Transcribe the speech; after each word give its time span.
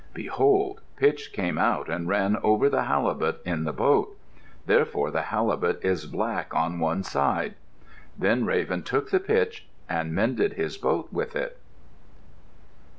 Behold! 0.15 0.81
Pitch 0.97 1.31
came 1.31 1.59
out 1.59 1.87
and 1.87 2.07
ran 2.07 2.35
over 2.37 2.71
the 2.71 2.85
halibut 2.85 3.39
in 3.45 3.65
the 3.65 3.71
boat. 3.71 4.17
Therefore 4.65 5.11
the 5.11 5.21
halibut 5.21 5.77
is 5.85 6.07
black 6.07 6.55
on 6.55 6.79
one 6.79 7.03
side. 7.03 7.53
Then 8.17 8.43
Raven 8.43 8.81
took 8.81 9.11
the 9.11 9.19
pitch 9.19 9.67
and 9.87 10.11
mended 10.15 10.53
his 10.53 10.75
boat 10.75 11.09
with 11.13 11.35
it. 11.35 11.59